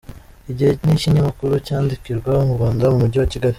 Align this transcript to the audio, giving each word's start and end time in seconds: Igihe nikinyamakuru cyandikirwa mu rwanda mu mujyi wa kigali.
Igihe 0.51 0.71
nikinyamakuru 0.85 1.53
cyandikirwa 1.65 2.31
mu 2.47 2.51
rwanda 2.57 2.83
mu 2.91 2.97
mujyi 3.01 3.17
wa 3.19 3.29
kigali. 3.33 3.49